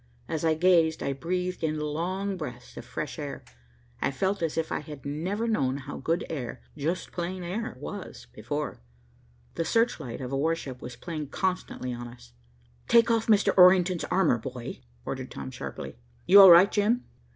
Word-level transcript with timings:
As 0.27 0.43
I 0.43 0.55
gazed, 0.55 1.03
I 1.03 1.13
breathed 1.13 1.63
in 1.63 1.79
long 1.79 2.35
breaths 2.35 2.75
of 2.75 2.83
fresh 2.85 3.19
air. 3.19 3.43
I 4.01 4.09
felt 4.09 4.41
as 4.41 4.57
if 4.57 4.71
I 4.71 4.79
had 4.79 5.05
never 5.05 5.47
known 5.47 5.77
how 5.77 5.97
good 5.97 6.25
air, 6.27 6.59
just 6.75 7.11
plain 7.11 7.43
air, 7.43 7.77
was, 7.79 8.25
before. 8.33 8.81
[Illustration: 9.53 9.53
THE 9.53 9.65
SEARCH 9.65 9.99
LIGHT 9.99 10.21
OF 10.21 10.31
A 10.31 10.37
WARSHIP 10.37 10.81
WAS 10.81 10.95
PLAYING 10.95 11.27
CONSTANTLY 11.27 11.93
ON 11.93 12.07
US. 12.07 12.33
[Page 12.89 12.95
122.] 13.07 13.07
"Take 13.07 13.11
off 13.11 13.27
Mr. 13.27 13.53
Orrington's 13.55 14.05
armor, 14.05 14.39
boy," 14.39 14.79
ordered 15.05 15.29
Tom 15.29 15.51
sharply. 15.51 15.97
"You 16.25 16.41
all 16.41 16.49
right, 16.49 16.71
Jim?" 16.71 17.03